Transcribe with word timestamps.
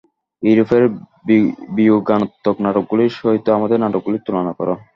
ইউরোপের 0.43 0.83
বিয়োগান্তক 1.75 2.55
নাটকগুলির 2.65 3.11
সহিত 3.19 3.45
আমাদের 3.57 3.77
নাটকগুলির 3.83 4.25
তুলনা 4.25 4.53
কর। 4.57 4.67